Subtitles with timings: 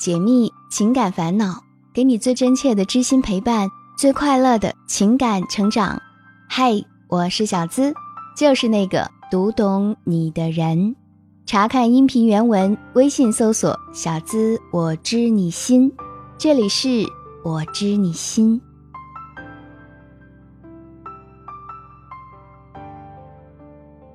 [0.00, 1.62] 解密情感烦恼，
[1.92, 3.68] 给你最真切的知心陪伴，
[3.98, 6.00] 最快乐的情感成长。
[6.48, 7.92] 嗨，我是小资，
[8.34, 10.96] 就是那个读懂你的人。
[11.44, 15.92] 查看音频原文，微信搜索“小资我知你心”，
[16.38, 17.04] 这里是
[17.44, 18.58] 我知你心。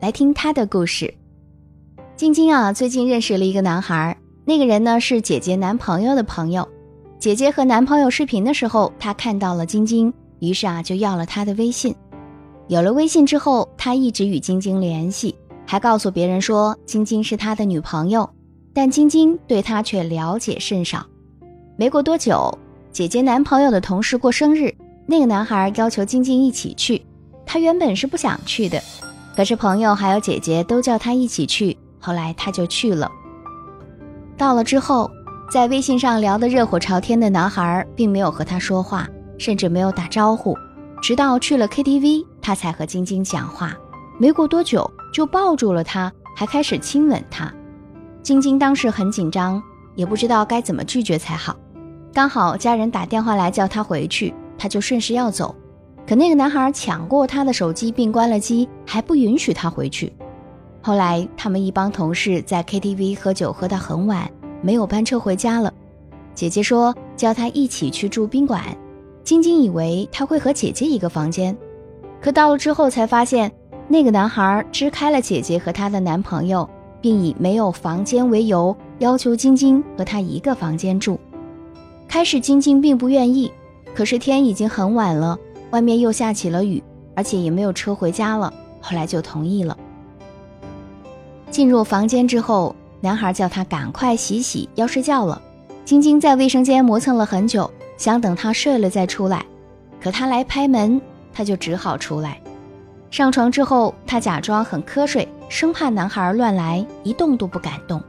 [0.02, 1.13] 来听他的故事。
[2.15, 4.17] 晶晶啊，最近认识了一个男孩，
[4.48, 6.68] 那个人呢是姐姐男朋友的朋友。
[7.17, 11.95] 姐姐和男朋友视频的时候，他看到了晶晶，于是啊就要了他的微信。
[12.68, 15.35] 有了微信之后，他一直与晶晶联系。
[15.66, 18.30] 还告诉别人说晶晶是他的女朋友，
[18.71, 21.04] 但晶晶对他却了解甚少。
[21.76, 22.55] 没过多久，
[22.91, 24.71] 姐姐男朋友的同事过生日，
[25.07, 27.04] 那个男孩要求晶晶一起去。
[27.48, 28.80] 他原本是不想去的，
[29.35, 33.12] 可是朋友还有姐姐都叫他一起去，后来他就去了。
[34.38, 35.09] 到了之后，
[35.49, 40.57] 在微信上聊得热火朝天的男孩，并没有和他说话，甚至没有打招呼，
[41.01, 43.73] 直到去了 KTV，他才和晶晶讲话。
[44.18, 44.90] 没过多久。
[45.13, 47.49] 就抱住了他，还开始亲吻他。
[48.21, 49.63] 晶晶当时很紧张，
[49.95, 51.55] 也不知道该怎么拒绝才好。
[52.12, 55.55] 刚好家人打电话来叫他回去，他就顺势要走。
[56.05, 60.13] 可那个男孩抢过他的手机并关了机，还不允许他回去。
[60.86, 64.30] 后来他们一帮同事在 KTV 喝酒喝到很晚，
[64.62, 65.74] 没有班车回家了。
[66.36, 68.62] 姐姐说叫他一起去住宾馆。
[69.24, 71.58] 晶晶以为他会和姐姐一个房间，
[72.22, 73.52] 可到了之后才发现。
[73.88, 76.69] 那个男孩支开了姐姐和她的男朋友，
[77.02, 81.19] 并以没有房间为由要求晶晶和他一个房间住。
[82.08, 83.52] 开始晶晶并不愿意，
[83.96, 85.36] 可是天已经很晚了，
[85.72, 86.84] 外面又下起了雨，
[87.16, 88.53] 而且也没有车回家了。
[88.80, 89.75] 后来就同意了。
[91.50, 95.41] 进入房间之后，男孩叫他赶快洗洗，要睡觉了。
[95.84, 99.46] 晶晶在卫生间磨蹭了很久，想等他睡了再出来，
[100.01, 101.00] 可他来拍门，
[101.34, 102.41] 他就只好出来。
[103.11, 108.01] 上床之后，她假装很瞌睡，生怕男孩乱来，一动都不敢动。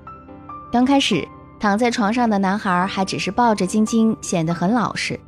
[0.73, 1.27] 刚开始
[1.61, 5.21] 躺在床上的男孩还只是抱着晶晶，显得很老实。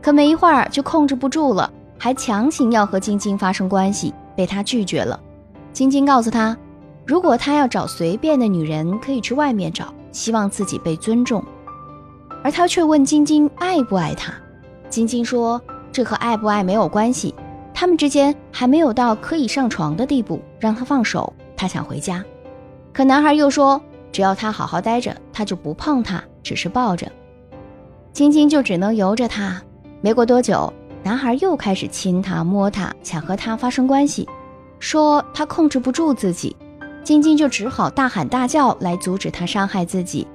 [0.00, 5.18] 可没一会儿就控制不住了，还强行要和晶晶发生关系，被他拒绝了。
[5.72, 6.56] 晶晶告诉他，
[7.06, 11.44] 如果他要找随便的女人，可以去外面找，希望自己被尊重。
[12.42, 14.32] 而他却问晶晶爱不爱他。
[14.88, 15.60] 晶晶说，
[15.92, 17.34] 这和爱不爱没有关系。
[17.74, 21.32] 他们之间还没有到可以上床的地步，让他放手。
[21.56, 22.24] 他想回家，
[22.92, 23.80] 可男孩又说，
[24.12, 27.10] 只要他好好待着，他就不碰他，只是抱着。
[28.12, 29.60] 晶晶就只能由着他。
[30.00, 30.72] 没过多久，
[31.02, 34.28] 男孩又开始亲她、摸她，想和她发生关系，
[34.78, 36.56] 说他控制不住自己。
[37.04, 40.26] 晶晶就只好大喊大叫来阻止他伤害自己。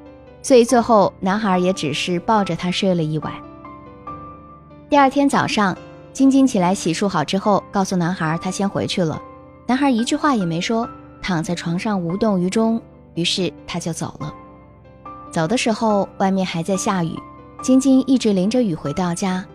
[0.41, 3.33] 所以最后，男孩也只是抱着她睡了一晚。
[4.89, 5.75] 第二天早上。
[6.11, 9.21] 晶晶起来洗漱好之后，告诉男孩她先回去了。
[9.67, 10.89] 男孩一句话也没说，
[11.21, 12.81] 躺在床上无动于衷。
[13.13, 14.33] 于是他就走了。
[15.31, 17.17] 走的时候，外面还在下雨，
[17.61, 19.45] 晶晶一直淋着雨回到家。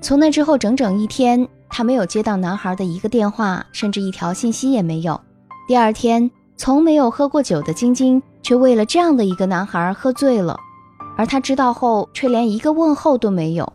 [0.00, 5.20] 从那之后整整一天，她没有接到男孩的一个电话，甚至一条信息也没有。
[5.66, 10.58] 第二天，从没有喝过酒的晶晶，却为了这样的一个男孩喝醉了，
[11.16, 13.72] 而他知道后，却连一个问候都没有。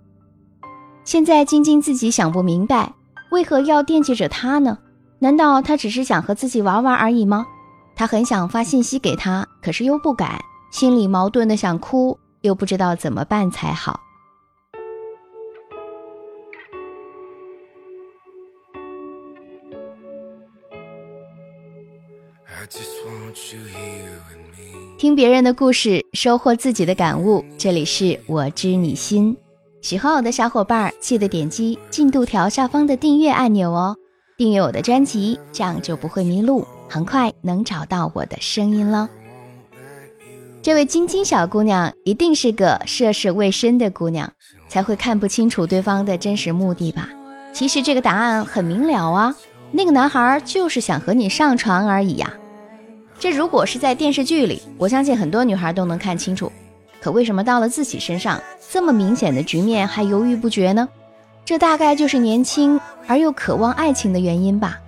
[1.06, 2.94] 现在晶晶自己想不明白，
[3.32, 4.78] 为何要惦记着他呢？
[5.20, 7.46] 难道他只是想和自己玩玩而已吗？
[7.96, 13.98] 他很想发信息给他，可是又不敢，心里矛盾的想哭，又不知道怎么办才好。
[25.04, 27.44] 听别人的故事，收获自己的感悟。
[27.58, 29.36] 这里是我知你心。
[29.82, 33.98] 喜欢我的小伙伴，记得点击进度条下方的订阅按钮哦，
[34.38, 39.10] 订阅我的专辑，这样就不会迷路，很快能找到我的声音了。
[40.62, 44.32] 这位晶晶小姑娘一定是个涉世未深的姑娘，
[44.70, 47.10] 才会看不清楚对方的真实目的吧？
[47.52, 49.36] 其实这个答案很明了啊，
[49.74, 52.34] 那个男孩就是想和你上床而已呀。
[53.20, 56.52] 这如果是在电视剧里，我相信很多女孩都能看清楚。
[57.02, 60.88] 可为什么到了自己身上，这么明显的局面还犹豫不决呢？
[61.46, 64.80] 这大概就是年轻而又渴望爱情的原因吧。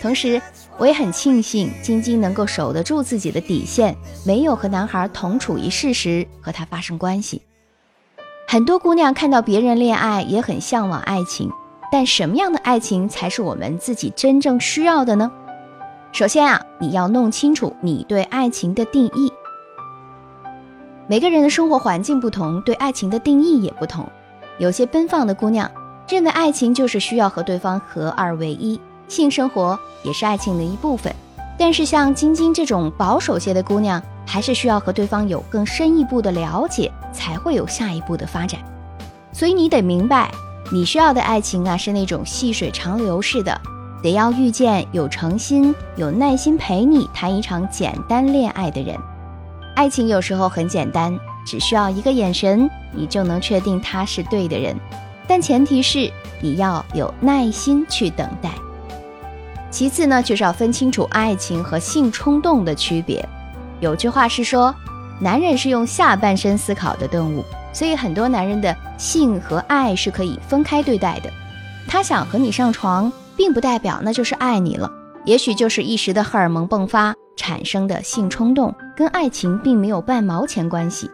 [0.00, 0.40] 同时，
[0.78, 3.94] 我也很庆幸晶晶能够守得住自己的底线，
[4.24, 7.42] 没有和男孩同处一室时和他发生关系。
[8.48, 11.50] 很多姑娘看到别人恋爱也很向往爱情，
[11.92, 15.30] 但什么样的爱情才是我们自己真正需要的呢？
[16.12, 19.32] 首先啊，你要弄清楚你对爱情的定义。
[21.06, 24.06] 每个人的生活环境不同，对爱情的定义也不同。
[24.58, 25.70] 有些奔放的姑娘
[26.08, 31.14] 认为爱情就是需要和对方合二为一，性生活也是爱情的一部分。
[31.56, 38.60] 但是像晶晶这种保守些的姑娘，还是需要和对方有更深一步的了解，才会有下一步的发展。
[39.32, 40.30] 所以你得明白，
[40.72, 43.60] 你需要的爱情啊，是那种细水长流式的，
[44.02, 48.96] 得要遇见有诚心、有耐心陪你谈一场简单恋爱的人。
[49.76, 54.74] 爱情有时候很简单，只需要一个眼神，你就能确定他是对的人。
[55.26, 56.10] 但前提是
[56.40, 58.50] 你要有耐心去等待。
[59.70, 63.26] 其次呢，就是要分清楚爱情和性冲动的区别。
[63.78, 64.74] 有句话是说，
[65.20, 71.30] 男人是用下半身思考的动物，所以很多男人的性和爱是可以分开对待的。
[71.86, 74.92] 他想和你上床，并不代表那就是爱你了，
[75.24, 77.14] 也许就是一时的荷尔蒙迸发。
[77.38, 81.10] 产生的性冲动跟爱情并没有半毛钱关系。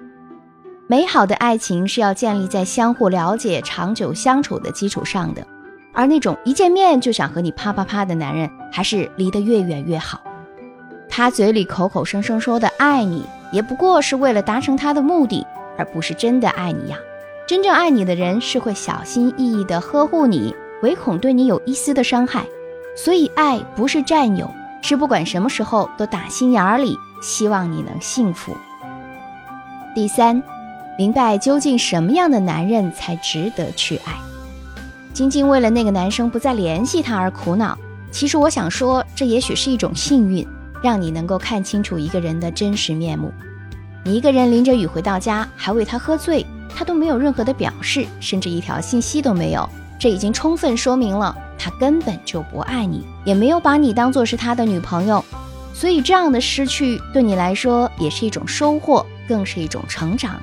[0.88, 5.46] 美好的爱情是要建立在相互了解、长久相处的基础上的，
[5.92, 10.20] 而那种一见面就想和你啪啪啪的男人，还是离得越远越好。
[11.08, 15.46] 他嘴里口口声声说的爱你，也不过是为了达成他的目的，
[15.78, 16.98] 而不是真的爱你呀。
[17.46, 20.52] 真正爱你的人是会小心翼翼地呵护你，
[20.82, 22.44] 唯恐对你有一丝的伤害。
[22.96, 24.50] 所以，爱不是占有。
[24.82, 28.56] 是不管什么时候都打心眼里希望你能幸福。
[29.96, 30.40] 第三，
[30.96, 34.12] 明白究竟什么样的男人才值得去爱。
[35.12, 37.76] 晶晶为了那个男生不再联系他而苦恼，
[38.12, 40.46] 其实我想说，这也许是一种幸运，
[40.80, 43.32] 让你能够看清楚一个人的真实面目。
[44.04, 46.46] 你一个人淋着雨回到家，还为他喝醉，
[46.76, 49.68] 他都没有任何的表示，甚至一条信息都没有，
[49.98, 51.36] 这已经充分说明了。
[51.58, 55.24] 他根本就不爱你，也没有把你当做是他的女朋友，
[55.72, 60.36] 所以这样的失去对你来说也是一种收获，更是一种成长。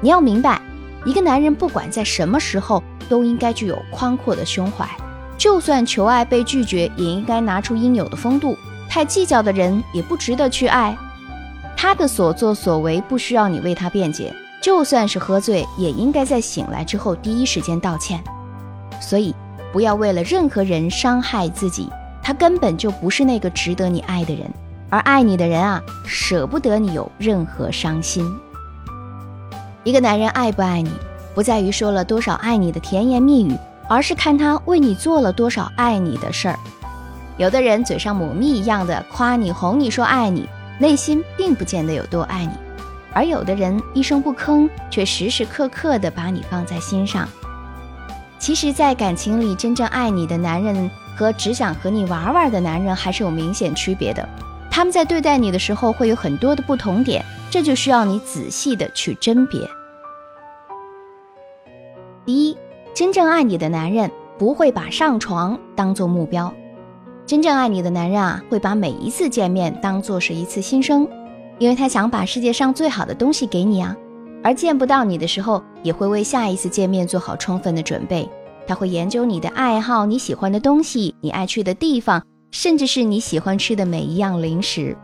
[0.00, 0.62] 你要明白，
[1.04, 4.88] 一个男人不管在什么时候都应该具有宽阔的胸怀，
[5.36, 8.56] 就算求爱被拒绝，也应该拿出应有的风度。
[8.88, 10.96] 太计较的人也不值得去爱。
[11.76, 14.32] 他的所作所为不需要你为他辩解，
[14.62, 18.22] 就算是喝醉，也应该在醒来之后第一时间道歉。
[19.02, 19.34] 所以。
[19.72, 21.88] 不要为了任何人伤害自己，
[22.22, 24.46] 他根本就不是那个值得你爱的人，
[24.90, 28.30] 而爱你的人啊，舍不得你有任何伤心。
[29.82, 30.90] 一个男人爱不爱你，
[31.34, 33.56] 不在于说了多少爱你的甜言蜜语，
[33.88, 36.58] 而是看他为你做了多少爱你的事儿。
[37.38, 40.46] 有的人嘴上抹蜜一样的夸你哄你说爱你，
[40.78, 42.52] 内心并不见得有多爱你；
[43.14, 47.26] 而有的人一声不吭，却时时刻刻的把你放在心上。
[48.42, 54.28] 其实，在感情里，真正爱你的男人和只想和你玩玩的男人还是有明显区别的。
[54.68, 59.60] 他们在对待你的时候会有很多的不同点，这就需要你仔细的去甄别。
[62.26, 62.58] 第一，
[62.92, 66.52] 真正爱你的男人不会把上床当做目标。
[67.24, 71.06] 真正爱你的男人啊，会把每一次见面当做是一次新生，
[71.60, 73.96] 因为他想把世界上最好的东西给你啊。
[74.42, 78.28] 而见不到你的时候，也会为下一次见面做好充分的准备。
[78.66, 84.96] 他会研究你的爱好、你喜欢的东西、你爱去的地方，甚至是你喜欢吃的每一样零食。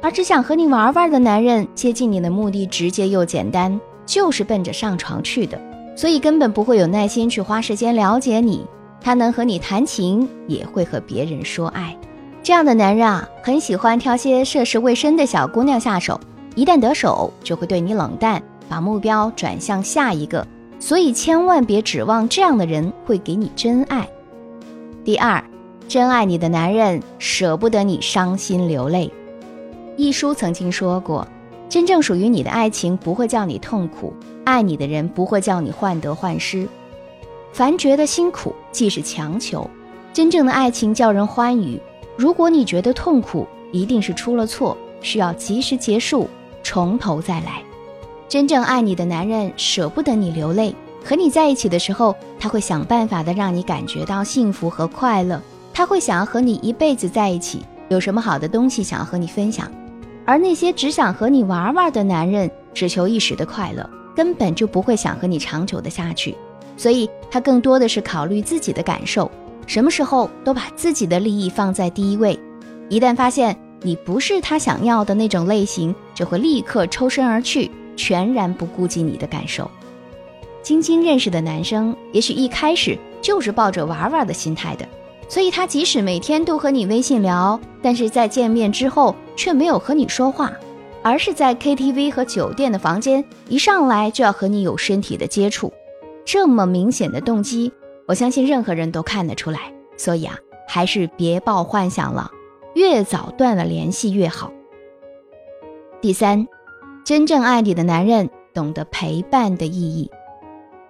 [0.00, 5.60] 而只想和你玩玩的男人，接近你的目的直接又简单，就是奔着上床去的，
[5.96, 8.64] 所以根本不会有耐心去花时间了解你。
[9.00, 11.96] 他能和你谈情，也会和别人说爱。
[12.42, 16.18] 这样的男人啊，很喜欢挑些涉世未深的小姑娘下手，
[16.54, 18.42] 一旦得手，就会对你冷淡。
[18.68, 20.46] 把目标转向下一个，
[20.78, 24.08] 所以千万别指望这样的人会给你真爱。
[25.04, 25.42] 第二，
[25.88, 29.10] 真爱你的男人舍不得你伤心流泪。
[29.96, 31.26] 一书曾经说过，
[31.68, 34.12] 真正属于你的爱情不会叫你痛苦，
[34.44, 36.68] 爱你的人不会叫你患得患失。
[37.52, 39.68] 凡觉得辛苦，即是强求。
[40.12, 41.80] 真正的爱情叫人欢愉。
[42.16, 46.28] 如果你觉得痛苦，一定是出了错，需要及时结束，
[46.62, 47.62] 从头再来。
[48.28, 55.40] 真正爱你的男人舍不得你流泪，和你在一起的时候，他会想办法的让你感觉到幸福和快乐。
[55.72, 59.70] 他会想要和你一辈子在一起，有什么好的东西想要和你分享。
[60.26, 66.36] 而那些只想和你玩玩的男人，只求一时的快乐，根本就不会想和你长久的下去。
[66.76, 69.30] 所以，他更多的是考虑自己的感受，
[69.66, 72.38] 什么时候都把自己的利益放在第一位。
[72.90, 77.70] 一旦发现你不是他想要的那种类型，就会立刻抽身而去。
[77.98, 79.68] 全然不顾及你的感受。
[80.62, 84.86] 晶晶认识的男生，也许一开始就是抱着玩玩的心态的，
[85.28, 90.52] 所以他即使每天都和你微信聊，但是在见面之后却没有和你说话。
[91.00, 95.72] 而是在 KTV 和酒店的房间一上来就要和你有身体的接触，
[96.24, 97.72] 这么明显的动机，
[98.06, 99.72] 我相信任何人都看得出来。
[99.96, 100.36] 所以啊，
[100.66, 102.30] 还是别抱幻想了，
[102.74, 104.52] 越早断了联系越好。
[106.00, 106.46] 第三，
[107.08, 110.10] 真正爱你的男人懂得陪伴的意义。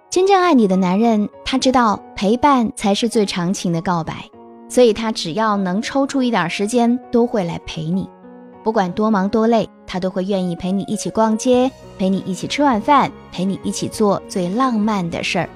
[0.09, 4.29] 真正爱你的男人，他知道陪伴才是最长情的告白，
[4.67, 8.09] 所以他只要能抽出一点时间，都会来陪你。
[8.65, 15.47] 不管多忙多累，他都会愿意陪你一起逛街，陪你一起吃晚饭，陪你一起做最浪漫的事儿。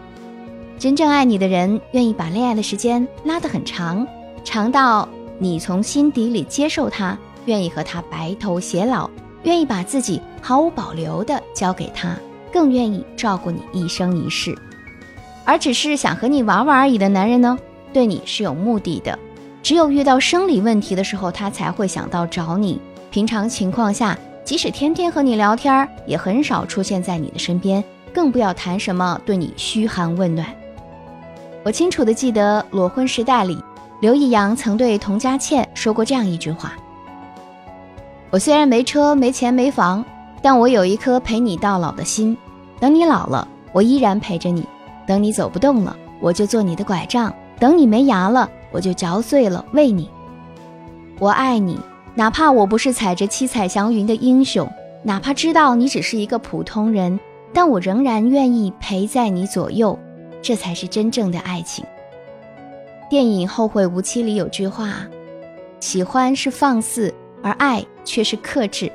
[0.80, 4.08] 真正爱你的人，愿意把恋爱的时间拉得很长，
[4.46, 7.18] 长到你从心底里接受他，
[7.48, 9.10] 愿意和他白头偕老，
[9.44, 12.18] 愿意把自己毫无保留地交给他。
[12.52, 14.56] 更愿意照顾你一生一世，
[15.44, 17.58] 而只是想和你玩玩而已的男人呢，
[17.92, 19.18] 对你是有目的的。
[19.64, 22.80] 只有遇到生理问题的时候，他才会想到找你。
[23.10, 27.84] 平常情况下，即使天天和你聊天，也很少出现在你的身边，
[28.14, 30.48] 更不要谈什么对你嘘寒问暖。
[31.64, 33.58] 我清楚的记得《裸婚时代》里，
[34.00, 36.74] 刘易阳曾对童佳倩说过这样一句话
[38.34, 40.04] ：“我虽然没车、没钱、没房。”
[40.46, 42.36] 但我有一颗陪你到老的心，
[42.78, 44.62] 等你老了，我依然陪着你；
[45.08, 50.10] 等你走不动了，我就做你的拐杖；等你没牙了，我就嚼碎了喂你。
[51.18, 51.80] 我爱你，
[52.14, 54.70] 哪怕我不是踩着七彩祥云的英雄，
[55.02, 57.18] 哪怕知道你只是一个普通人，
[57.54, 59.98] 但我仍然愿意陪在你左右。
[60.42, 61.86] 这才是真正的爱情。
[63.10, 65.08] 电影《后会无期》里有句话：
[65.80, 67.14] 喜欢是放肆，
[67.44, 68.92] 而爱却是克制。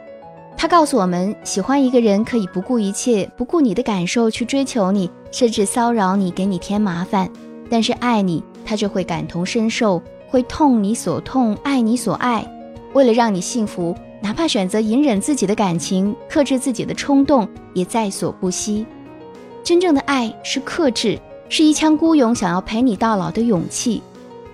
[0.57, 7.31] 他告诉我们，喜欢一个人可以不顾一切，不顾你的感受去追求你，甚至骚扰你，给你添麻烦。
[7.71, 12.45] 但是爱你，他就会感同身受，会痛你所痛，爱你所爱。
[12.95, 18.85] 为了让你幸福，哪怕选择隐忍自己的感情，克制自己的冲动，也在所不惜。
[19.63, 21.17] 真正的爱是克制，
[21.49, 24.03] 是一腔孤勇，想要陪你到老的勇气。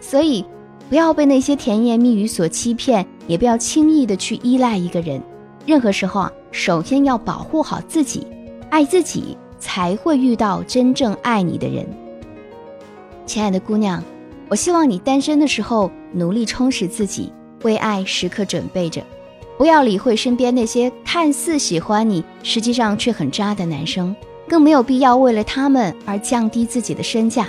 [0.01, 0.45] 所以，
[0.89, 5.21] 不要被那些甜言蜜语所欺骗，也不要轻易的去依赖一个人。
[5.67, 8.27] 任何时候啊，首先要保护好自己，
[8.71, 11.87] 爱自己，才会遇到真正爱你的人。
[13.25, 14.05] 亲爱的姑娘，
[14.49, 19.03] 我希望你单身的时候努力充实自己，为爱时刻准备着，
[19.57, 24.15] 不要理会身边那些看似喜欢你，实际上却很渣的男生，
[24.47, 27.49] 更没有必要为了他们而降低自己的身价。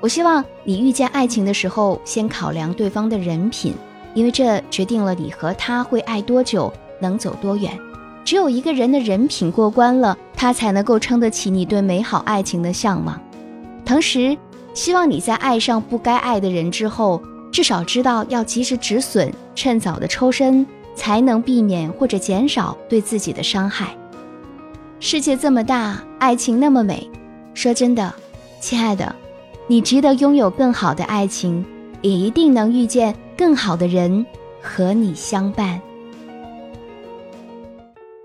[0.00, 3.74] 我希望你遇见爱情的时候，先考量对方的人品，
[4.14, 6.72] 因为这决定了你和他会爱多久。
[6.98, 7.78] 能走多远？
[8.24, 13.20] 只有一个人的人品过关了，他才能够撑得起你对美好爱情的向往。
[13.84, 14.34] 同时，
[14.72, 17.22] 希望你在爱上不该爱的人之后，
[17.52, 23.94] 至少知道要及时止损，趁早的抽身，才能避免或者减少对自己的伤害。
[24.98, 27.06] 世界这么大，爱情那么美，
[27.52, 28.10] 说真的，
[28.58, 29.14] 亲爱的，
[29.68, 31.64] 你值得拥有更好的爱情，
[32.00, 34.24] 也一定能遇见更好的人
[34.62, 35.80] 和你相伴。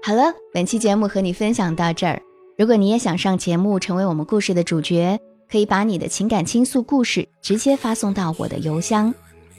[0.04, 2.22] 好了，本期节目和你分享到这儿。
[2.58, 5.20] 如果你也想上节目，成为我们故事的主角，
[5.50, 9.12] 可以把你的情感倾诉故事直接发送到我的邮箱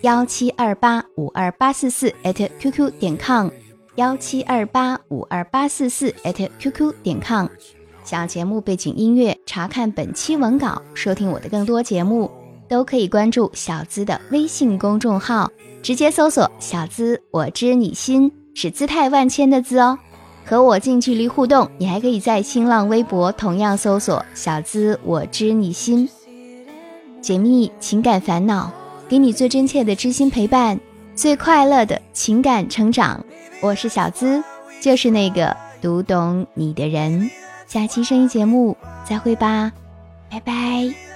[0.02, 2.14] 幺七二八五二八四四
[2.60, 3.48] @QQ 点 com，
[3.96, 6.14] 幺七二八五二八四四
[6.60, 7.48] @QQ 点 com。
[8.04, 12.30] 想要节目背景音乐，查看本期文稿，收听我的更多节目，
[12.68, 15.50] 都可以关注小资的微信公众号，
[15.82, 19.98] 直接搜索“小资我知你心”，是姿态万千的“资”哦。
[20.44, 26.08] 和我近距离互动，你还可以在新浪微博同样搜索“小资我知你心”，
[27.22, 28.70] 解密情感烦恼，
[29.08, 30.78] 给你最真切的知心陪伴，
[31.14, 33.24] 最快乐的情感成长。
[33.60, 34.42] 我是小资，
[34.80, 37.30] 就是那个读懂你的人。
[37.72, 39.72] 下期声音节目再会吧，
[40.28, 41.11] 拜拜。